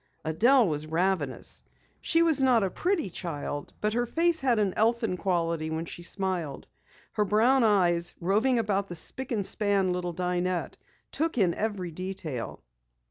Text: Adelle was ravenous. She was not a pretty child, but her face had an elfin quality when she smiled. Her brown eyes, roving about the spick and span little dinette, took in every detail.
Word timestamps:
Adelle 0.25 0.67
was 0.67 0.87
ravenous. 0.87 1.61
She 2.01 2.23
was 2.23 2.41
not 2.41 2.63
a 2.63 2.71
pretty 2.71 3.07
child, 3.11 3.71
but 3.81 3.93
her 3.93 4.07
face 4.07 4.39
had 4.39 4.57
an 4.57 4.73
elfin 4.75 5.15
quality 5.15 5.69
when 5.69 5.85
she 5.85 6.01
smiled. 6.01 6.65
Her 7.11 7.23
brown 7.23 7.63
eyes, 7.63 8.15
roving 8.19 8.57
about 8.57 8.87
the 8.89 8.95
spick 8.95 9.31
and 9.31 9.45
span 9.45 9.93
little 9.93 10.13
dinette, 10.15 10.75
took 11.11 11.37
in 11.37 11.53
every 11.53 11.91
detail. 11.91 12.63